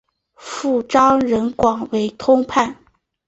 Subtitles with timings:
[0.33, 2.75] 父张仁广为通判。